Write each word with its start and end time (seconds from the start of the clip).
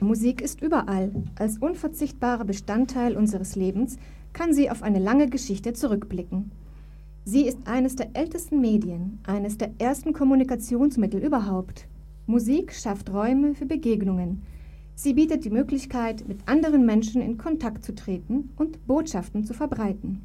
Musik 0.00 0.40
ist 0.40 0.62
überall. 0.62 1.10
Als 1.34 1.58
unverzichtbarer 1.58 2.44
Bestandteil 2.44 3.16
unseres 3.16 3.56
Lebens 3.56 3.96
kann 4.32 4.52
sie 4.52 4.70
auf 4.70 4.84
eine 4.84 5.00
lange 5.00 5.28
Geschichte 5.28 5.72
zurückblicken. 5.72 6.52
Sie 7.24 7.42
ist 7.42 7.58
eines 7.66 7.96
der 7.96 8.10
ältesten 8.14 8.60
Medien, 8.60 9.18
eines 9.26 9.58
der 9.58 9.72
ersten 9.78 10.12
Kommunikationsmittel 10.12 11.20
überhaupt. 11.20 11.88
Musik 12.26 12.72
schafft 12.72 13.12
Räume 13.12 13.56
für 13.56 13.66
Begegnungen. 13.66 14.42
Sie 14.94 15.14
bietet 15.14 15.44
die 15.44 15.50
Möglichkeit, 15.50 16.28
mit 16.28 16.46
anderen 16.46 16.86
Menschen 16.86 17.20
in 17.20 17.36
Kontakt 17.36 17.84
zu 17.84 17.92
treten 17.92 18.50
und 18.56 18.86
Botschaften 18.86 19.42
zu 19.42 19.52
verbreiten. 19.52 20.22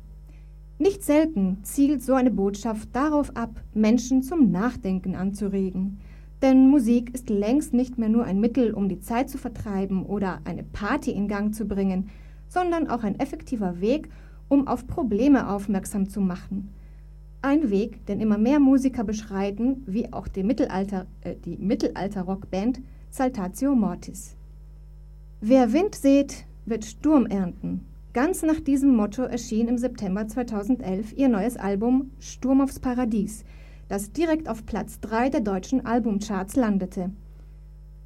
Nicht 0.77 1.03
selten 1.03 1.57
zielt 1.63 2.03
so 2.03 2.13
eine 2.13 2.31
Botschaft 2.31 2.89
darauf 2.93 3.35
ab, 3.35 3.63
Menschen 3.73 4.21
zum 4.21 4.51
Nachdenken 4.51 5.15
anzuregen– 5.15 5.99
denn 6.43 6.67
Musik 6.67 7.13
ist 7.13 7.29
längst 7.29 7.73
nicht 7.73 7.97
mehr 7.97 8.09
nur 8.09 8.25
ein 8.25 8.41
Mittel, 8.41 8.73
um 8.73 8.89
die 8.89 8.99
Zeit 8.99 9.29
zu 9.29 9.37
vertreiben 9.37 10.05
oder 10.05 10.41
eine 10.43 10.63
Party 10.63 11.11
in 11.11 11.29
Gang 11.29 11.55
zu 11.55 11.65
bringen, 11.65 12.09
sondern 12.49 12.89
auch 12.89 13.03
ein 13.03 13.17
effektiver 13.17 13.79
Weg, 13.79 14.09
um 14.49 14.67
auf 14.67 14.85
Probleme 14.85 15.49
aufmerksam 15.49 16.09
zu 16.09 16.19
machen. 16.19 16.73
Ein 17.41 17.69
Weg, 17.69 18.05
den 18.07 18.19
immer 18.19 18.37
mehr 18.37 18.59
Musiker 18.59 19.05
beschreiten, 19.05 19.83
wie 19.85 20.11
auch 20.11 20.27
die 20.27 20.43
Mittelalter, 20.43 21.07
äh, 21.21 21.35
die 21.35 21.55
Mittelalter-Rockband 21.55 22.81
Saltatio 23.09 23.73
Mortis. 23.73 24.35
Wer 25.39 25.71
Wind 25.71 25.95
sät, 25.95 26.45
wird 26.65 26.83
Sturm 26.83 27.25
ernten. 27.25 27.85
Ganz 28.11 28.43
nach 28.43 28.59
diesem 28.59 28.95
Motto 28.95 29.23
erschien 29.23 29.69
im 29.69 29.77
September 29.77 30.27
2011 30.27 31.13
ihr 31.17 31.29
neues 31.29 31.55
Album 31.55 32.11
Sturm 32.19 32.59
aufs 32.59 32.79
Paradies– 32.79 33.45
das 33.87 34.11
direkt 34.11 34.49
auf 34.49 34.65
Platz 34.65 34.99
3 35.01 35.29
der 35.29 35.41
deutschen 35.41 35.85
Albumcharts 35.85 36.55
landete. 36.55 37.11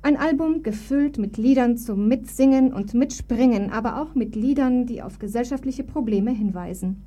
Ein 0.01 0.17
Album 0.17 0.63
gefüllt 0.63 1.17
mit 1.17 1.37
Liedern 1.37 1.77
zum 1.77 2.07
Mitsingen 2.07 2.71
und 2.71 2.93
Mitspringen, 2.93 3.71
aber 3.71 4.01
auch 4.01 4.15
mit 4.15 4.35
Liedern, 4.35 4.85
die 4.85 5.01
auf 5.01 5.19
gesellschaftliche 5.19 5.83
Probleme 5.83 6.31
hinweisen. 6.31 7.03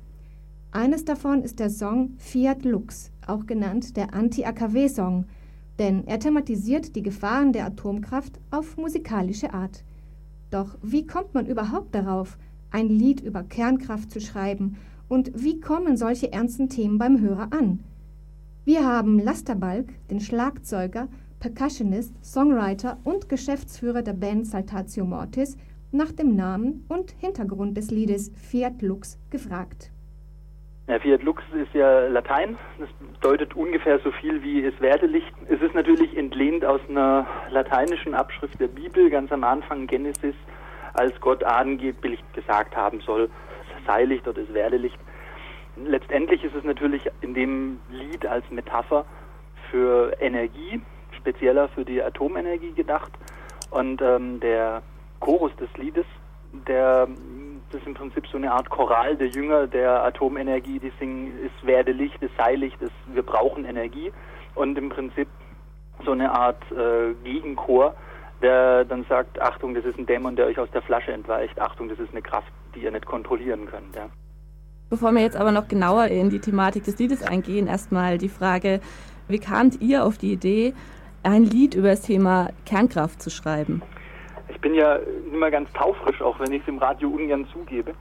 Eines 0.71 1.03
davon 1.03 1.41
ist 1.41 1.59
der 1.59 1.69
Song 1.69 2.13
Fiat 2.17 2.63
Lux, 2.63 3.11
auch 3.25 3.45
genannt 3.45 3.97
der 3.97 4.13
Anti-AKW-Song, 4.13 5.25
denn 5.79 6.05
er 6.05 6.19
thematisiert 6.19 6.95
die 6.95 7.01
Gefahren 7.01 7.53
der 7.53 7.65
Atomkraft 7.65 8.39
auf 8.51 8.77
musikalische 8.77 9.53
Art. 9.53 9.83
Doch 10.49 10.77
wie 10.81 11.07
kommt 11.07 11.33
man 11.33 11.45
überhaupt 11.45 11.95
darauf, 11.95 12.37
ein 12.69 12.87
Lied 12.87 13.21
über 13.21 13.43
Kernkraft 13.43 14.11
zu 14.11 14.21
schreiben 14.21 14.77
und 15.09 15.31
wie 15.33 15.59
kommen 15.59 15.97
solche 15.97 16.31
ernsten 16.31 16.69
Themen 16.69 16.97
beim 16.97 17.19
Hörer 17.19 17.51
an? 17.51 17.79
Wir 18.63 18.85
haben 18.85 19.17
Lasterbalk, 19.17 19.87
den 20.11 20.19
Schlagzeuger, 20.19 21.07
Percussionist, 21.39 22.13
Songwriter 22.23 22.99
und 23.03 23.27
Geschäftsführer 23.27 24.03
der 24.03 24.13
Band 24.13 24.45
Saltatio 24.45 25.03
Mortis, 25.03 25.57
nach 25.91 26.11
dem 26.11 26.35
Namen 26.35 26.85
und 26.87 27.09
Hintergrund 27.19 27.75
des 27.75 27.89
Liedes 27.89 28.31
Fiat 28.35 28.83
Lux 28.83 29.19
gefragt. 29.31 29.91
Ja, 30.87 30.99
Fiat 30.99 31.23
Lux 31.23 31.41
ist 31.59 31.73
ja 31.73 32.07
Latein, 32.09 32.55
das 32.77 32.89
bedeutet 33.13 33.55
ungefähr 33.55 33.97
so 34.03 34.11
viel 34.11 34.43
wie 34.43 34.63
es 34.63 34.79
werde 34.79 35.07
Licht. 35.07 35.33
Es 35.49 35.59
ist 35.59 35.73
natürlich 35.73 36.15
entlehnt 36.15 36.63
aus 36.63 36.81
einer 36.87 37.25
lateinischen 37.49 38.13
Abschrift 38.13 38.59
der 38.59 38.67
Bibel, 38.67 39.09
ganz 39.09 39.31
am 39.31 39.43
Anfang 39.43 39.87
Genesis, 39.87 40.35
als 40.93 41.19
Gott 41.19 41.43
angeblich 41.43 42.19
gesagt 42.33 42.75
haben 42.75 43.01
soll, 43.01 43.27
sei 43.87 44.05
Licht 44.05 44.27
oder 44.27 44.43
es 44.43 44.53
werde 44.53 44.77
Licht 44.77 44.99
letztendlich 45.75 46.43
ist 46.43 46.55
es 46.55 46.63
natürlich 46.63 47.09
in 47.21 47.33
dem 47.33 47.79
Lied 47.89 48.25
als 48.25 48.49
Metapher 48.49 49.05
für 49.69 50.13
Energie, 50.19 50.81
spezieller 51.17 51.69
für 51.69 51.85
die 51.85 52.01
Atomenergie 52.01 52.73
gedacht. 52.73 53.11
Und 53.69 54.01
ähm, 54.01 54.39
der 54.39 54.81
Chorus 55.19 55.55
des 55.55 55.69
Liedes, 55.77 56.05
der 56.67 57.07
das 57.71 57.79
ist 57.79 57.87
im 57.87 57.93
Prinzip 57.93 58.27
so 58.27 58.37
eine 58.37 58.51
Art 58.51 58.69
Choral 58.69 59.15
der 59.15 59.27
Jünger 59.27 59.65
der 59.65 60.03
Atomenergie, 60.03 60.79
die 60.79 60.91
singen, 60.99 61.31
es 61.45 61.65
werde 61.65 61.93
Licht, 61.93 62.21
es 62.21 62.31
sei 62.37 62.55
Licht, 62.55 62.81
es, 62.81 62.91
wir 63.07 63.23
brauchen 63.23 63.63
Energie. 63.63 64.11
Und 64.55 64.77
im 64.77 64.89
Prinzip 64.89 65.29
so 66.03 66.11
eine 66.11 66.31
Art 66.31 66.61
äh, 66.71 67.13
Gegenchor, 67.23 67.95
der 68.41 68.83
dann 68.83 69.05
sagt, 69.05 69.41
Achtung, 69.41 69.73
das 69.73 69.85
ist 69.85 69.97
ein 69.97 70.05
Dämon, 70.05 70.35
der 70.35 70.47
euch 70.47 70.59
aus 70.59 70.69
der 70.71 70.81
Flasche 70.81 71.13
entweicht, 71.13 71.59
Achtung, 71.61 71.87
das 71.87 71.99
ist 71.99 72.11
eine 72.11 72.21
Kraft, 72.21 72.51
die 72.75 72.81
ihr 72.81 72.91
nicht 72.91 73.05
kontrollieren 73.05 73.67
könnt. 73.67 73.95
Ja. 73.95 74.09
Bevor 74.91 75.13
wir 75.13 75.21
jetzt 75.21 75.37
aber 75.37 75.53
noch 75.53 75.69
genauer 75.69 76.07
in 76.07 76.29
die 76.29 76.41
Thematik 76.41 76.83
des 76.83 76.99
Liedes 76.99 77.23
eingehen, 77.23 77.67
erstmal 77.67 78.17
die 78.17 78.27
Frage, 78.27 78.81
wie 79.29 79.39
kamt 79.39 79.79
ihr 79.79 80.03
auf 80.03 80.17
die 80.17 80.33
Idee, 80.33 80.73
ein 81.23 81.45
Lied 81.45 81.75
über 81.75 81.87
das 81.87 82.01
Thema 82.01 82.49
Kernkraft 82.65 83.21
zu 83.21 83.29
schreiben? 83.29 83.81
Ich 84.49 84.59
bin 84.59 84.73
ja 84.73 84.99
immer 85.31 85.49
ganz 85.49 85.71
taufrisch, 85.71 86.21
auch 86.21 86.37
wenn 86.41 86.51
ich 86.51 86.61
es 86.63 86.67
im 86.67 86.77
Radio 86.77 87.07
ungern 87.07 87.47
zugebe. 87.53 87.93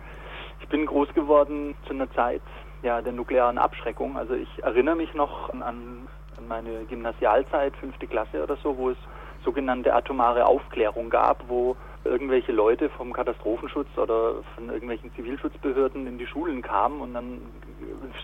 Ich 0.61 0.67
bin 0.67 0.85
groß 0.85 1.15
geworden 1.15 1.77
zu 1.87 1.95
einer 1.95 2.11
Zeit 2.13 2.43
ja, 2.83 3.01
der 3.01 3.13
nuklearen 3.13 3.59
Abschreckung. 3.59 4.17
Also 4.17 4.35
ich 4.35 4.49
erinnere 4.65 4.97
mich 4.97 5.15
noch 5.15 5.49
an, 5.51 5.63
an 5.63 6.49
meine 6.49 6.87
Gymnasialzeit, 6.87 7.77
fünfte 7.77 8.09
Klasse 8.09 8.43
oder 8.43 8.57
so, 8.65 8.77
wo 8.77 8.91
es 8.91 8.99
sogenannte 9.45 9.95
atomare 9.95 10.45
Aufklärung 10.45 11.09
gab, 11.09 11.45
wo 11.47 11.77
irgendwelche 12.05 12.53
Leute 12.53 12.89
vom 12.89 13.13
Katastrophenschutz 13.13 13.89
oder 13.97 14.37
von 14.55 14.71
irgendwelchen 14.71 15.13
Zivilschutzbehörden 15.15 16.07
in 16.07 16.19
die 16.19 16.27
Schulen 16.27 16.63
kamen 16.63 17.01
und 17.01 17.15
dann 17.15 17.43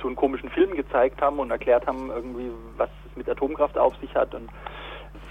so 0.01 0.07
einen 0.09 0.17
komischen 0.17 0.49
Film 0.49 0.75
gezeigt 0.75 1.21
haben 1.21 1.39
und 1.39 1.51
erklärt 1.51 1.87
haben, 1.87 2.11
irgendwie, 2.11 2.51
was 2.77 2.89
es 3.09 3.17
mit 3.17 3.29
Atomkraft 3.29 3.77
auf 3.77 3.95
sich 3.99 4.15
hat. 4.15 4.35
Und 4.35 4.49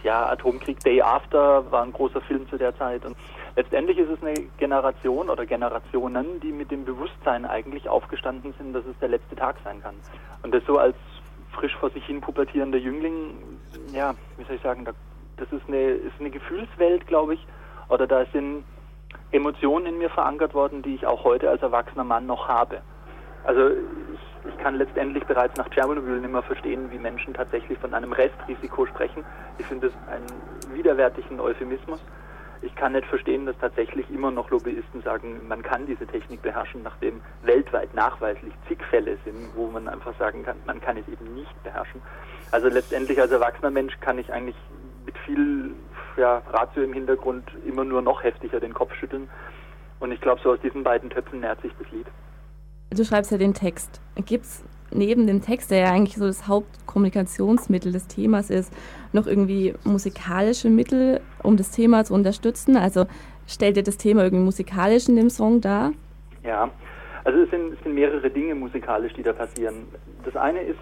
ja, 0.04 0.30
Atomkrieg 0.30 0.80
Day 0.82 1.02
After 1.02 1.72
war 1.72 1.84
ein 1.84 1.92
großer 1.92 2.22
Film 2.22 2.48
zu 2.50 2.58
der 2.58 2.78
Zeit. 2.78 3.04
Und 3.06 3.18
letztendlich 3.56 3.98
ist 3.98 4.10
es 4.10 4.22
eine 4.22 4.36
Generation 4.58 5.30
oder 5.30 5.46
Generationen, 5.48 6.40
die 6.40 6.52
mit 6.52 6.70
dem 6.70 6.86
Bewusstsein 6.86 7.46
eigentlich 7.46 7.90
aufgestanden 7.90 8.54
sind, 8.60 8.74
dass 8.74 8.86
es 8.86 8.98
der 9.00 9.10
letzte 9.10 9.36
Tag 9.36 9.56
sein 9.64 9.82
kann. 9.82 9.96
Und 10.44 10.54
das 10.54 10.64
so 10.66 10.78
als 10.78 10.96
frisch 11.52 11.76
vor 11.76 11.90
sich 11.90 12.06
hin 12.06 12.22
pubertierender 12.22 12.78
Jüngling, 12.78 13.34
ja, 13.94 14.14
wie 14.38 14.44
soll 14.44 14.58
ich 14.58 14.62
sagen, 14.62 14.86
das 14.86 15.52
ist 15.52 15.68
eine, 15.68 15.82
ist 15.82 16.20
eine 16.20 16.30
Gefühlswelt, 16.30 17.08
glaube 17.08 17.34
ich, 17.34 17.48
oder 17.90 18.08
da 18.08 18.26
sind 18.34 18.64
Emotionen 19.32 19.88
in 19.88 19.98
mir 19.98 20.10
verankert 20.10 20.54
worden, 20.54 20.82
die 20.82 20.96
ich 20.96 21.06
auch 21.06 21.24
heute 21.24 21.50
als 21.50 21.62
erwachsener 21.62 22.04
Mann 22.04 22.26
noch 22.26 22.48
habe. 22.48 22.82
Also 23.44 23.70
ich, 23.70 24.50
ich 24.50 24.58
kann 24.58 24.76
letztendlich 24.76 25.24
bereits 25.26 25.56
nach 25.58 25.70
Tschernobyl 25.70 26.20
nicht 26.20 26.32
mehr 26.32 26.42
verstehen, 26.42 26.92
wie 26.92 26.98
Menschen 26.98 27.34
tatsächlich 27.34 27.78
von 27.78 27.94
einem 27.94 28.12
Restrisiko 28.12 28.86
sprechen. 28.86 29.24
Ich 29.58 29.66
finde 29.66 29.90
das 29.90 29.96
einen 30.12 30.76
widerwärtigen 30.76 31.40
Euphemismus. 31.40 32.00
Ich 32.62 32.76
kann 32.76 32.94
nicht 32.94 33.06
verstehen, 33.06 33.46
dass 33.46 33.58
tatsächlich 33.60 34.10
immer 34.10 34.32
noch 34.32 34.50
Lobbyisten 34.50 35.04
sagen, 35.04 35.48
man 35.48 35.62
kann 35.62 35.86
diese 35.86 36.08
Technik 36.08 36.42
beherrschen, 36.42 36.82
nachdem 36.82 37.22
weltweit 37.44 37.94
nachweislich 37.94 38.54
zig 38.68 38.84
Fälle 38.90 39.18
sind, 39.24 39.52
wo 39.56 39.68
man 39.68 39.88
einfach 39.88 40.18
sagen 40.18 40.44
kann, 40.44 40.58
man 40.66 40.82
kann 40.82 40.98
es 40.98 41.08
eben 41.08 41.36
nicht 41.36 41.64
beherrschen. 41.64 42.02
Also 42.52 42.68
letztendlich 42.70 43.20
als 43.22 43.32
erwachsener 43.32 43.70
Mensch 43.70 44.00
kann 44.00 44.18
ich 44.18 44.32
eigentlich 44.34 44.56
mit 45.06 45.18
viel 45.20 45.76
ja, 46.18 46.42
Ratio 46.52 46.84
im 46.84 46.94
Hintergrund 46.94 47.44
immer 47.66 47.84
nur 47.84 48.02
noch 48.02 48.24
heftiger 48.24 48.60
den 48.60 48.74
Kopf 48.74 48.94
schütteln. 48.96 49.30
Und 50.00 50.12
ich 50.12 50.22
glaube, 50.22 50.42
so 50.44 50.52
aus 50.52 50.60
diesen 50.62 50.84
beiden 50.84 51.10
Töpfen 51.10 51.40
nährt 51.40 51.62
sich 51.62 51.72
das 51.80 51.90
Lied. 51.92 52.08
Du 52.92 53.04
schreibst 53.04 53.32
ja 53.32 53.38
den 53.38 53.54
Text. 53.54 54.02
Gibt 54.26 54.46
es 54.46 54.64
neben 54.92 55.28
dem 55.28 55.42
Text, 55.42 55.72
der 55.72 55.80
ja 55.80 55.92
eigentlich 55.92 56.16
so 56.16 56.26
das 56.26 56.48
Hauptkommunikationsmittel 56.48 57.92
des 57.92 58.08
Themas 58.08 58.50
ist, 58.50 58.74
noch 59.14 59.28
irgendwie 59.28 59.74
musikalische 59.84 60.70
Mittel, 60.70 61.22
um 61.44 61.58
das 61.58 61.72
Thema 61.72 62.04
zu 62.06 62.14
unterstützen? 62.14 62.78
Also 62.78 63.06
stellt 63.48 63.78
ihr 63.78 63.84
das 63.84 63.98
Thema 63.98 64.24
irgendwie 64.24 64.44
musikalisch 64.44 65.08
in 65.10 65.16
dem 65.16 65.30
Song 65.30 65.62
dar? 65.62 65.94
Ja, 66.44 66.70
also 67.24 67.40
es 67.42 67.50
sind, 67.50 67.74
es 67.74 67.84
sind 67.84 67.96
mehrere 67.96 68.30
Dinge 68.30 68.56
musikalisch, 68.56 69.14
die 69.14 69.24
da 69.24 69.34
passieren. 69.34 69.88
Das 70.24 70.36
eine 70.36 70.62
ist 70.62 70.80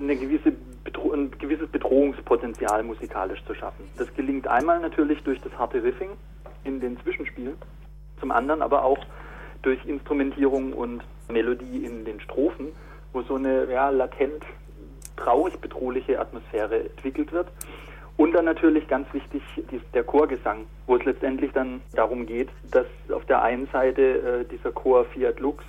eine 0.00 0.16
gewisse 0.16 0.52
Bedro 0.84 1.12
ein 1.12 1.30
gewisses 1.38 1.68
Bedrohungspotenzial 1.68 2.82
musikalisch 2.82 3.42
zu 3.44 3.54
schaffen. 3.54 3.84
Das 3.96 4.12
gelingt 4.14 4.48
einmal 4.48 4.80
natürlich 4.80 5.22
durch 5.22 5.40
das 5.40 5.56
harte 5.58 5.82
Riffing 5.82 6.10
in 6.64 6.80
den 6.80 6.98
Zwischenspielen, 7.00 7.56
zum 8.18 8.30
anderen 8.30 8.62
aber 8.62 8.84
auch 8.84 8.98
durch 9.62 9.84
Instrumentierung 9.84 10.72
und 10.72 11.02
Melodie 11.28 11.84
in 11.84 12.04
den 12.04 12.20
Strophen, 12.20 12.68
wo 13.12 13.22
so 13.22 13.36
eine 13.36 13.70
ja, 13.70 13.90
latent 13.90 14.44
traurig 15.16 15.58
bedrohliche 15.60 16.18
Atmosphäre 16.18 16.80
entwickelt 16.80 17.32
wird. 17.32 17.48
Und 18.16 18.32
dann 18.32 18.44
natürlich 18.44 18.86
ganz 18.88 19.12
wichtig 19.14 19.42
der 19.94 20.04
Chorgesang, 20.04 20.66
wo 20.86 20.96
es 20.96 21.04
letztendlich 21.04 21.52
dann 21.52 21.80
darum 21.94 22.26
geht, 22.26 22.50
dass 22.70 22.86
auf 23.12 23.24
der 23.26 23.42
einen 23.42 23.66
Seite 23.68 24.02
äh, 24.02 24.44
dieser 24.44 24.72
Chor 24.72 25.06
Fiat 25.06 25.40
Lux 25.40 25.64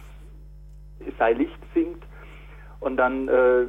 sei 1.17 1.33
Licht 1.33 1.59
singt 1.73 2.03
und 2.81 2.97
dann 2.97 3.27
äh, 3.29 3.65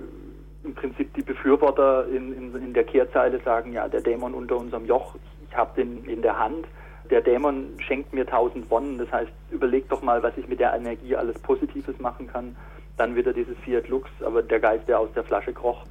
im 0.65 0.75
Prinzip 0.75 1.13
die 1.15 1.23
Befürworter 1.23 2.07
in, 2.09 2.33
in, 2.33 2.55
in 2.57 2.73
der 2.73 2.85
Kehrzeile 2.85 3.41
sagen, 3.41 3.73
ja, 3.73 3.89
der 3.89 4.01
Dämon 4.01 4.35
unter 4.35 4.57
unserem 4.57 4.87
Joch, 4.87 5.17
ich 5.49 5.57
habe 5.57 5.75
den 5.77 6.05
in 6.05 6.23
der 6.23 6.39
Hand. 6.39 6.67
Der 7.11 7.21
Dämon 7.21 7.75
schenkt 7.79 8.13
mir 8.13 8.27
tausend 8.27 8.71
Wonnen. 8.71 8.99
Das 8.99 9.11
heißt, 9.13 9.33
überleg 9.51 9.89
doch 9.89 10.03
mal, 10.03 10.23
was 10.23 10.37
ich 10.39 10.49
mit 10.49 10.61
der 10.61 10.73
Energie 10.75 11.17
alles 11.17 11.39
Positives 11.41 11.99
machen 11.99 12.29
kann. 12.29 12.57
Dann 12.97 13.17
wieder 13.17 13.33
dieses 13.33 13.57
Fiat 13.59 13.89
Lux, 13.89 14.09
aber 14.25 14.43
der 14.43 14.61
Geist, 14.61 14.87
der 14.89 15.01
aus 15.01 15.13
der 15.15 15.25
Flasche 15.25 15.53
kroch, 15.53 15.85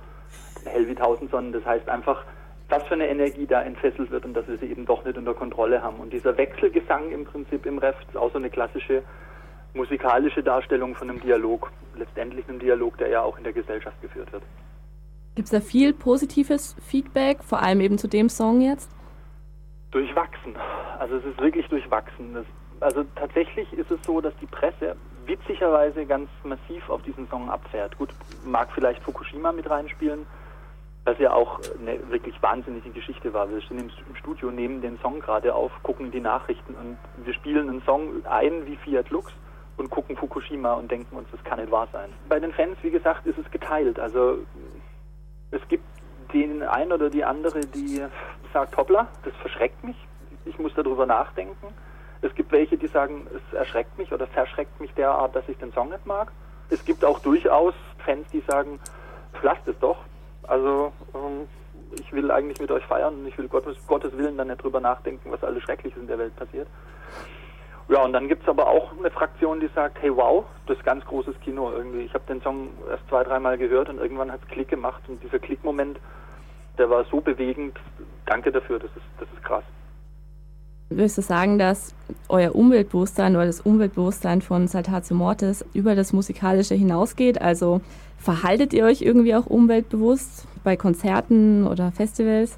hell 0.66 0.88
wie 0.88 0.96
tausend 0.96 1.30
Sonnen. 1.32 1.52
Das 1.52 1.66
heißt 1.66 1.90
einfach, 1.90 2.24
was 2.70 2.84
für 2.84 2.94
eine 2.94 3.10
Energie 3.10 3.46
da 3.46 3.62
entfesselt 3.62 4.12
wird 4.12 4.24
und 4.24 4.34
dass 4.34 4.48
wir 4.48 4.58
sie 4.58 4.68
eben 4.68 4.86
doch 4.86 5.04
nicht 5.04 5.18
unter 5.18 5.34
Kontrolle 5.34 5.84
haben. 5.84 5.98
Und 5.98 6.14
dieser 6.14 6.38
Wechselgesang 6.38 7.12
im 7.12 7.26
Prinzip 7.26 7.66
im 7.66 7.78
Ref 7.78 7.96
ist 8.08 8.18
auch 8.18 8.32
so 8.32 8.38
eine 8.38 8.50
klassische 8.50 9.04
musikalische 9.74 10.44
Darstellung 10.44 10.96
von 10.96 11.10
einem 11.10 11.22
Dialog, 11.22 11.72
letztendlich 11.96 12.48
einem 12.48 12.60
Dialog, 12.60 12.98
der 12.98 13.10
ja 13.10 13.22
auch 13.22 13.38
in 13.38 13.44
der 13.44 13.54
Gesellschaft 13.54 14.02
geführt 14.02 14.32
wird. 14.32 14.44
Gibt 15.36 15.46
es 15.46 15.52
da 15.52 15.62
viel 15.62 15.94
positives 15.94 16.76
Feedback, 16.86 17.44
vor 17.44 17.62
allem 17.62 17.80
eben 17.80 17.98
zu 17.98 18.08
dem 18.08 18.28
Song 18.28 18.60
jetzt? 18.60 18.92
Durchwachsen. 19.92 20.56
Also 21.00 21.16
es 21.16 21.26
ist 21.26 21.40
wirklich 21.40 21.68
durchwachsen. 21.68 22.34
Das, 22.34 22.46
also 22.82 23.04
tatsächlich 23.16 23.72
ist 23.74 23.90
es 23.92 24.00
so, 24.04 24.20
dass 24.20 24.34
die 24.42 24.46
Presse 24.46 24.96
witzigerweise 25.26 26.06
ganz 26.06 26.30
massiv 26.44 26.90
auf 26.90 27.02
diesen 27.04 27.30
Song 27.30 27.50
abfährt. 27.50 27.98
Gut, 27.98 28.10
mag 28.44 28.70
vielleicht 28.74 29.02
Fukushima 29.04 29.54
mit 29.54 29.70
reinspielen, 29.70 30.26
was 31.06 31.18
ja 31.20 31.32
auch 31.32 31.60
eine 31.80 31.98
wirklich 32.10 32.36
wahnsinnige 32.42 32.90
Geschichte 32.90 33.34
war. 33.34 33.50
Wir 33.50 33.62
sind 33.62 33.80
im 33.80 34.16
Studio, 34.16 34.52
nehmen 34.52 34.82
den 34.82 35.00
Song 35.00 35.22
gerade 35.22 35.56
auf, 35.56 35.72
gucken 35.84 36.12
die 36.12 36.20
Nachrichten 36.20 36.76
und 36.76 36.98
wir 37.26 37.34
spielen 37.34 37.70
einen 37.70 37.82
Song 37.84 38.26
ein 38.26 38.66
wie 38.66 38.76
Fiat 38.76 39.10
Lux 39.10 39.32
und 39.78 39.90
gucken 39.90 40.16
Fukushima 40.16 40.74
und 40.74 40.92
denken 40.92 41.16
uns, 41.16 41.28
das 41.32 41.44
kann 41.44 41.60
nicht 41.60 41.72
wahr 41.72 41.88
sein. 41.92 42.10
Bei 42.30 42.40
den 42.40 42.52
Fans, 42.54 42.78
wie 42.82 42.92
gesagt, 42.92 43.26
ist 43.26 43.38
es 43.38 43.50
geteilt. 43.52 44.00
Also 44.00 44.40
es 45.52 45.62
gibt 45.68 45.84
den 46.34 46.64
einen 46.64 46.92
oder 46.92 47.10
die 47.10 47.24
andere, 47.24 47.62
die 47.62 48.04
sagt, 48.54 48.76
hoppla, 48.78 49.08
das 49.24 49.34
verschreckt 49.36 49.84
mich, 49.84 49.98
ich 50.46 50.58
muss 50.60 50.74
darüber 50.74 51.06
nachdenken. 51.06 51.68
Es 52.22 52.34
gibt 52.36 52.52
welche, 52.52 52.78
die 52.78 52.88
sagen, 52.88 53.28
es 53.36 53.54
erschreckt 53.54 53.98
mich 53.98 54.12
oder 54.14 54.28
verschreckt 54.28 54.80
mich 54.80 54.94
derart, 54.94 55.36
dass 55.36 55.48
ich 55.50 55.58
den 55.58 55.74
Song 55.74 55.90
nicht 55.90 56.06
mag. 56.06 56.32
Es 56.70 56.86
gibt 56.86 57.04
auch 57.04 57.20
durchaus 57.20 57.74
Fans, 58.06 58.28
die 58.32 58.42
sagen, 58.42 58.80
lasst 59.42 59.68
es 59.68 59.78
doch. 59.80 59.98
Also 60.44 60.94
ähm, 61.14 61.48
ich 62.00 62.12
will 62.14 62.32
eigentlich 62.32 62.60
mit 62.60 62.72
euch 62.72 62.86
feiern 62.86 63.16
und 63.16 63.28
ich 63.28 63.38
will 63.38 63.48
Gottes, 63.48 63.76
Gottes 63.88 64.16
Willen 64.18 64.38
dann 64.38 64.48
nicht 64.48 64.64
drüber 64.64 64.80
nachdenken, 64.80 65.32
was 65.32 65.44
alles 65.44 65.64
Schreckliches 65.64 66.00
in 66.00 66.08
der 66.08 66.20
Welt 66.20 66.36
passiert. 66.36 66.68
Ja, 67.92 68.06
und 68.06 68.14
dann 68.14 68.30
gibt 68.30 68.44
es 68.44 68.48
aber 68.48 68.70
auch 68.70 68.94
eine 68.98 69.12
Fraktion, 69.12 69.60
die 69.60 69.70
sagt, 69.76 70.02
hey 70.02 70.16
wow, 70.16 70.46
das 70.66 70.78
ist 70.78 70.86
ganz 70.86 71.04
großes 71.04 71.38
Kino 71.42 71.74
irgendwie. 71.74 72.04
Ich 72.04 72.14
habe 72.14 72.24
den 72.26 72.42
Song 72.42 72.70
erst 72.90 73.06
zwei, 73.10 73.22
dreimal 73.26 73.58
gehört 73.58 73.90
und 73.90 74.00
irgendwann 74.00 74.32
hat 74.32 74.40
es 74.42 74.48
Klick 74.48 74.70
gemacht 74.70 75.04
und 75.10 75.22
dieser 75.22 75.40
Klickmoment, 75.40 76.00
der 76.78 76.90
war 76.90 77.04
so 77.12 77.20
bewegend. 77.20 77.78
Danke 78.26 78.50
dafür, 78.50 78.80
das 78.80 78.92
ist, 78.92 79.06
das 79.20 79.28
ist 79.36 79.44
krass. 79.44 79.66
Würdest 80.90 81.18
du 81.18 81.22
sagen, 81.22 81.60
dass 81.60 81.94
euer 82.30 82.56
Umweltbewusstsein 82.56 83.36
oder 83.36 83.46
das 83.46 83.60
Umweltbewusstsein 83.60 84.42
von 84.42 84.70
Saltatio 84.70 85.18
Mortis 85.18 85.66
über 85.74 85.94
das 85.94 86.14
Musikalische 86.14 86.76
hinausgeht? 86.76 87.42
Also 87.42 87.82
verhaltet 88.18 88.74
ihr 88.74 88.86
euch 88.86 89.02
irgendwie 89.02 89.36
auch 89.36 89.48
umweltbewusst 89.48 90.48
bei 90.64 90.78
Konzerten 90.78 91.68
oder 91.68 91.92
Festivals? 91.92 92.58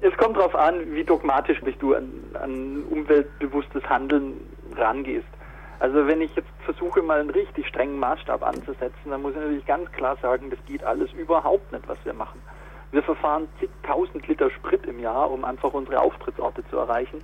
Es 0.00 0.16
kommt 0.16 0.36
darauf 0.36 0.54
an, 0.54 0.76
wie 0.92 1.02
dogmatisch 1.02 1.60
du 1.80 1.94
an, 1.94 2.08
an 2.40 2.84
umweltbewusstes 2.88 3.82
Handeln 3.84 4.34
rangehst. 4.76 5.28
Also 5.78 6.06
wenn 6.06 6.20
ich 6.20 6.34
jetzt 6.36 6.50
versuche, 6.64 7.00
mal 7.02 7.20
einen 7.20 7.30
richtig 7.30 7.66
strengen 7.66 7.98
Maßstab 7.98 8.42
anzusetzen, 8.42 9.10
dann 9.10 9.22
muss 9.22 9.32
ich 9.32 9.38
natürlich 9.38 9.66
ganz 9.66 9.90
klar 9.92 10.16
sagen, 10.20 10.50
das 10.50 10.58
geht 10.66 10.84
alles 10.84 11.10
überhaupt 11.12 11.72
nicht, 11.72 11.88
was 11.88 11.98
wir 12.04 12.12
machen. 12.12 12.40
Wir 12.92 13.02
verfahren 13.02 13.48
zigtausend 13.60 14.26
Liter 14.28 14.50
Sprit 14.50 14.84
im 14.86 14.98
Jahr, 15.00 15.30
um 15.30 15.44
einfach 15.44 15.72
unsere 15.72 16.00
Auftrittsorte 16.00 16.66
zu 16.68 16.76
erreichen. 16.76 17.22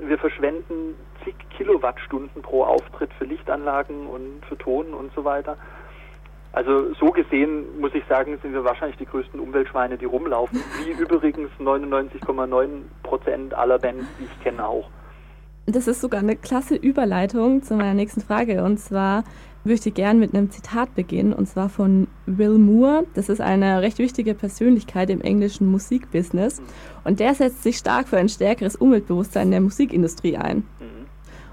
Wir 0.00 0.18
verschwenden 0.18 0.94
zig 1.24 1.34
Kilowattstunden 1.50 2.42
pro 2.42 2.64
Auftritt 2.64 3.12
für 3.14 3.24
Lichtanlagen 3.24 4.06
und 4.06 4.44
für 4.46 4.58
Ton 4.58 4.94
und 4.94 5.12
so 5.14 5.24
weiter. 5.24 5.56
Also 6.52 6.92
so 6.94 7.10
gesehen 7.10 7.80
muss 7.80 7.94
ich 7.94 8.04
sagen, 8.06 8.38
sind 8.42 8.52
wir 8.52 8.64
wahrscheinlich 8.64 8.98
die 8.98 9.06
größten 9.06 9.40
Umweltschweine, 9.40 9.98
die 9.98 10.04
rumlaufen, 10.04 10.62
wie 10.84 10.90
übrigens 11.02 11.50
99,9 11.58 12.82
Prozent 13.02 13.54
aller 13.54 13.78
Bands, 13.78 14.06
die 14.18 14.24
ich 14.24 14.42
kenne, 14.42 14.66
auch. 14.66 14.88
Das 15.70 15.86
ist 15.86 16.00
sogar 16.00 16.20
eine 16.20 16.34
klasse 16.34 16.76
Überleitung 16.76 17.62
zu 17.62 17.74
meiner 17.74 17.92
nächsten 17.92 18.22
Frage. 18.22 18.64
Und 18.64 18.80
zwar 18.80 19.22
möchte 19.64 19.90
ich 19.90 19.94
gerne 19.94 20.18
mit 20.18 20.34
einem 20.34 20.50
Zitat 20.50 20.94
beginnen, 20.94 21.34
und 21.34 21.46
zwar 21.46 21.68
von 21.68 22.08
Will 22.24 22.56
Moore. 22.56 23.04
Das 23.12 23.28
ist 23.28 23.42
eine 23.42 23.82
recht 23.82 23.98
wichtige 23.98 24.32
Persönlichkeit 24.32 25.10
im 25.10 25.20
englischen 25.20 25.70
Musikbusiness. 25.70 26.62
Und 27.04 27.20
der 27.20 27.34
setzt 27.34 27.62
sich 27.62 27.76
stark 27.76 28.08
für 28.08 28.16
ein 28.16 28.30
stärkeres 28.30 28.76
Umweltbewusstsein 28.76 29.50
der 29.50 29.60
Musikindustrie 29.60 30.38
ein. 30.38 30.64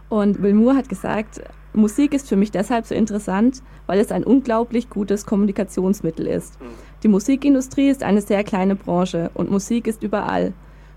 Und 0.07 0.41
Will 0.41 0.53
Moore 0.53 0.77
hat 0.77 0.87
gesagt, 0.87 1.41
Musik 1.73 2.13
ist 2.13 2.29
für 2.29 2.37
mich 2.37 2.51
deshalb 2.51 2.85
so 2.85 2.95
interessant, 2.95 3.61
weil 3.85 3.99
es 3.99 4.13
ein 4.13 4.23
unglaublich 4.23 4.89
gutes 4.89 5.25
Kommunikationsmittel 5.25 6.25
ist. 6.25 6.57
Die 7.03 7.09
Musikindustrie 7.09 7.89
ist 7.89 8.01
eine 8.01 8.21
sehr 8.21 8.45
kleine 8.45 8.77
Branche 8.77 9.29
und 9.33 9.51
Musik 9.51 9.87
ist 9.87 10.03
überall. 10.03 10.53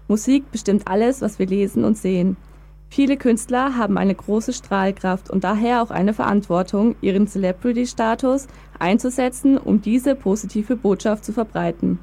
Musik 0.06 0.50
bestimmt 0.52 0.86
alles, 0.86 1.20
was 1.20 1.40
wir 1.40 1.46
lesen 1.46 1.84
und 1.84 1.98
sehen. 1.98 2.36
Viele 2.90 3.16
Künstler 3.16 3.76
haben 3.76 3.98
eine 3.98 4.14
große 4.14 4.52
Strahlkraft 4.52 5.30
und 5.30 5.44
daher 5.44 5.82
auch 5.82 5.90
eine 5.90 6.14
Verantwortung, 6.14 6.96
ihren 7.00 7.26
Celebrity-Status 7.26 8.48
einzusetzen, 8.78 9.58
um 9.58 9.82
diese 9.82 10.14
positive 10.14 10.76
Botschaft 10.76 11.24
zu 11.24 11.32
verbreiten. 11.32 11.98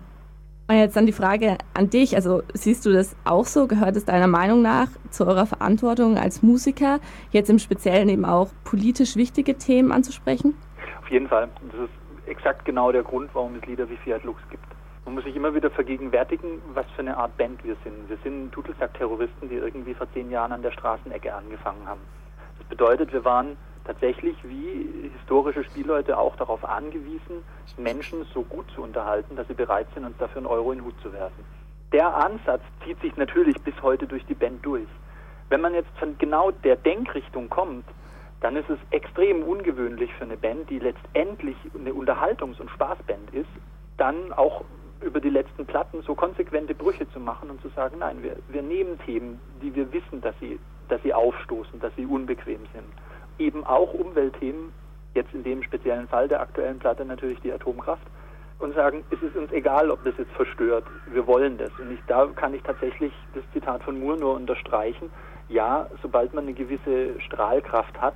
Und 0.68 0.78
jetzt 0.78 0.96
dann 0.96 1.06
die 1.06 1.12
Frage 1.12 1.58
an 1.74 1.90
dich, 1.90 2.16
also 2.16 2.42
siehst 2.54 2.86
du 2.86 2.92
das 2.92 3.16
auch 3.24 3.46
so? 3.46 3.68
Gehört 3.68 3.96
es 3.96 4.06
deiner 4.06 4.28
Meinung 4.28 4.62
nach 4.64 4.88
zu 5.12 5.28
eurer 5.28 5.46
Verantwortung 5.46 6.18
als 6.18 6.42
Musiker, 6.42 7.00
jetzt 7.32 7.50
im 7.50 7.60
Speziellen 7.60 8.10
eben 8.10 8.26
auch 8.26 8.50
politisch 8.64 9.16
wichtige 9.16 9.58
Themen 9.58 9.92
anzusprechen? 9.92 10.56
Auf 11.02 11.12
jeden 11.12 11.28
Fall. 11.28 11.50
Das 11.72 11.82
ist 11.82 12.30
exakt 12.30 12.66
genau 12.66 12.92
der 12.92 13.04
Grund, 13.04 13.30
warum 13.34 13.56
es 13.56 13.66
Lieder 13.68 13.88
wie 13.90 13.98
Fiat 13.98 14.24
Lux 14.24 14.42
gibt. 14.50 14.66
Man 15.06 15.14
muss 15.14 15.24
sich 15.24 15.36
immer 15.36 15.54
wieder 15.54 15.70
vergegenwärtigen, 15.70 16.62
was 16.74 16.88
für 16.96 17.02
eine 17.02 17.16
Art 17.16 17.38
Band 17.38 17.64
wir 17.64 17.78
sind. 17.84 18.10
Wir 18.10 18.18
sind 18.24 18.50
Dudelsack-Terroristen, 18.50 19.50
die 19.50 19.56
irgendwie 19.56 19.94
vor 19.94 20.12
zehn 20.14 20.32
Jahren 20.32 20.52
an 20.52 20.64
der 20.64 20.72
Straßenecke 20.72 21.32
angefangen 21.32 21.88
haben. 21.88 22.02
Das 22.58 22.68
bedeutet, 22.68 23.14
wir 23.14 23.24
waren 23.24 23.56
tatsächlich 23.86 24.36
wie 24.44 25.12
historische 25.14 25.64
Spielleute 25.64 26.18
auch 26.18 26.36
darauf 26.38 26.66
angewiesen, 26.66 27.44
Menschen 27.78 28.26
so 28.34 28.42
gut 28.42 28.66
zu 28.72 28.82
unterhalten, 28.82 29.36
dass 29.36 29.48
sie 29.48 29.54
bereit 29.54 29.86
sind, 29.94 30.06
uns 30.06 30.18
dafür 30.18 30.38
einen 30.38 30.48
Euro 30.48 30.72
in 30.72 30.80
den 30.80 30.86
Hut 30.86 31.00
zu 31.04 31.14
werfen. 31.14 31.46
Der 31.92 32.16
Ansatz 32.16 32.64
zieht 32.84 33.00
sich 33.02 33.16
natürlich 33.16 33.62
bis 33.62 33.80
heute 33.84 34.08
durch 34.08 34.26
die 34.26 34.34
Band 34.34 34.66
durch. 34.66 34.88
Wenn 35.50 35.62
man 35.62 35.76
jetzt 35.76 35.96
von 36.00 36.18
genau 36.18 36.50
der 36.50 36.78
Denkrichtung 36.78 37.48
kommt, 37.48 37.86
dann 38.42 38.56
ist 38.56 38.70
es 38.72 38.80
extrem 38.90 39.44
ungewöhnlich 39.44 40.12
für 40.16 40.24
eine 40.24 40.38
Band, 40.38 40.68
die 40.72 40.80
letztendlich 40.80 41.56
eine 41.78 41.92
Unterhaltungs- 41.92 42.60
und 42.60 42.72
Spaßband 42.72 43.34
ist, 43.34 43.50
dann 43.98 44.34
auch 44.34 44.64
über 45.02 45.20
die 45.20 45.30
letzten 45.30 45.66
Platten 45.66 46.02
so 46.02 46.16
konsequente 46.16 46.74
Brüche 46.74 47.10
zu 47.10 47.20
machen 47.20 47.50
und 47.50 47.62
zu 47.62 47.70
sagen, 47.70 47.98
nein, 48.00 48.24
wir, 48.24 48.38
wir 48.50 48.62
nehmen 48.62 48.98
Themen, 49.00 49.40
die 49.62 49.74
wir 49.76 49.92
wissen, 49.92 50.22
dass 50.22 50.36
sie, 50.40 50.60
dass 50.90 51.02
sie 51.04 51.14
aufstoßen, 51.14 51.80
dass 51.80 51.94
sie 51.96 52.06
unbequem 52.06 52.62
sind. 52.74 52.86
Eben 53.38 53.64
auch 53.66 53.94
Umweltthemen, 53.94 54.72
jetzt 55.14 55.34
in 55.34 55.44
dem 55.44 55.64
speziellen 55.64 56.08
Fall 56.08 56.28
der 56.28 56.42
aktuellen 56.42 56.80
Platte 56.80 57.06
natürlich 57.06 57.40
die 57.42 57.52
Atomkraft, 57.52 58.08
und 58.60 58.74
sagen, 58.74 59.04
es 59.12 59.22
ist 59.22 59.36
uns 59.36 59.52
egal, 59.52 59.92
ob 59.92 60.04
das 60.04 60.14
jetzt 60.18 60.32
verstört, 60.32 60.86
wir 61.12 61.28
wollen 61.28 61.58
das. 61.58 61.72
Und 61.80 61.92
ich, 61.92 62.00
da 62.08 62.26
kann 62.28 62.54
ich 62.54 62.62
tatsächlich 62.64 63.12
das 63.34 63.44
Zitat 63.54 63.84
von 63.84 64.00
Moore 64.00 64.18
nur 64.18 64.36
unterstreichen. 64.36 65.12
Ja, 65.50 65.88
sobald 66.02 66.34
man 66.34 66.46
eine 66.46 66.54
gewisse 66.54 67.20
Strahlkraft 67.20 68.00
hat, 68.02 68.16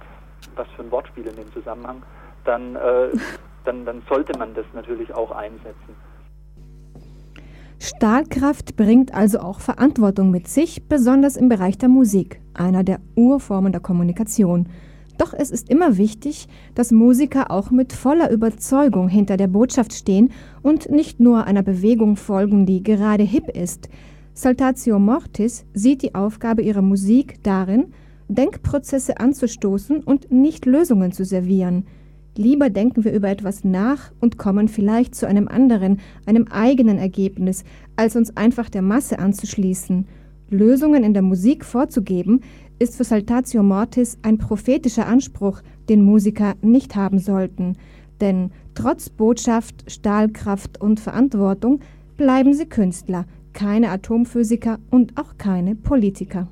was 0.55 0.67
für 0.75 0.83
ein 0.83 0.91
Wortspiel 0.91 1.27
in 1.27 1.35
dem 1.35 1.51
Zusammenhang, 1.53 2.03
dann, 2.45 2.75
äh, 2.75 3.09
dann, 3.65 3.85
dann 3.85 4.01
sollte 4.07 4.37
man 4.39 4.53
das 4.53 4.65
natürlich 4.73 5.13
auch 5.13 5.31
einsetzen. 5.31 5.95
Stahlkraft 7.89 8.75
bringt 8.75 9.15
also 9.15 9.39
auch 9.39 9.59
Verantwortung 9.59 10.29
mit 10.29 10.47
sich, 10.47 10.87
besonders 10.87 11.35
im 11.35 11.49
Bereich 11.49 11.75
der 11.79 11.89
Musik, 11.89 12.39
einer 12.53 12.83
der 12.83 12.99
Urformen 13.15 13.71
der 13.71 13.81
Kommunikation. 13.81 14.69
Doch 15.17 15.33
es 15.33 15.49
ist 15.49 15.71
immer 15.71 15.97
wichtig, 15.97 16.47
dass 16.75 16.91
Musiker 16.91 17.49
auch 17.49 17.71
mit 17.71 17.91
voller 17.91 18.29
Überzeugung 18.29 19.09
hinter 19.09 19.37
der 19.37 19.47
Botschaft 19.47 19.93
stehen 19.93 20.29
und 20.61 20.91
nicht 20.91 21.19
nur 21.19 21.45
einer 21.45 21.63
Bewegung 21.63 22.15
folgen, 22.15 22.67
die 22.67 22.83
gerade 22.83 23.23
hip 23.23 23.49
ist. 23.49 23.89
Saltatio 24.35 24.99
Mortis 24.99 25.65
sieht 25.73 26.03
die 26.03 26.13
Aufgabe 26.13 26.61
ihrer 26.61 26.83
Musik 26.83 27.41
darin, 27.41 27.87
Denkprozesse 28.27 29.19
anzustoßen 29.19 30.03
und 30.03 30.31
nicht 30.31 30.67
Lösungen 30.67 31.11
zu 31.11 31.25
servieren– 31.25 31.87
Lieber 32.39 32.69
denken 32.69 33.03
wir 33.03 33.11
über 33.11 33.27
etwas 33.27 33.65
nach 33.65 34.13
und 34.21 34.37
kommen 34.37 34.69
vielleicht 34.69 35.13
zu 35.13 35.27
einem 35.27 35.49
anderen, 35.49 35.99
einem 36.25 36.47
eigenen 36.47 36.97
Ergebnis, 36.97 37.65
als 37.97 38.15
uns 38.15 38.37
einfach 38.37 38.69
der 38.69 38.81
Masse 38.81 39.19
anzuschließen. 39.19 40.07
Lösungen 40.49 41.03
in 41.03 41.13
der 41.13 41.21
Musik 41.21 41.65
vorzugeben, 41.65 42.39
ist 42.79 42.95
für 42.95 43.03
Saltatio 43.03 43.61
Mortis 43.61 44.17
ein 44.21 44.37
prophetischer 44.37 45.05
Anspruch, 45.05 45.59
den 45.89 46.01
Musiker 46.01 46.53
nicht 46.61 46.95
haben 46.95 47.19
sollten. 47.19 47.75
Denn 48.21 48.51
trotz 48.73 49.09
Botschaft, 49.09 49.91
Stahlkraft 49.91 50.79
und 50.79 51.01
Verantwortung 51.01 51.81
bleiben 52.15 52.53
sie 52.53 52.67
Künstler, 52.67 53.25
keine 53.51 53.89
Atomphysiker 53.89 54.79
und 54.89 55.19
auch 55.19 55.37
keine 55.37 55.75
Politiker. 55.75 56.47